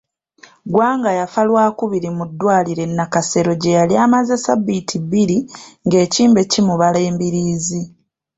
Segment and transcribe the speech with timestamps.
[0.73, 5.37] Gwanga yafa Lwakubiri mu ddwaliro e Nakasero gyeyali amaze ssabbiiti bbiri
[5.85, 7.81] ng'ekimbe kimubala embiriizi.